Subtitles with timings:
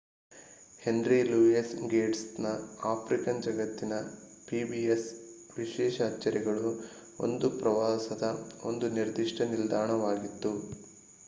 [0.81, 2.47] henry Louis ಗೇಟ್ಸ್‌ನ
[2.91, 3.93] African ಜಗತ್ತಿನ
[4.47, 5.03] pbs
[5.57, 6.71] ವಿಶೇಷ ಅಚ್ಚರಿಗಳು
[7.61, 8.29] ಪ್ರವಾಸದ
[8.63, 10.53] ಒಂದು ಪ್ರಮುಖ ನಿಲ್ದಾಣವಾಗಿತ್ತು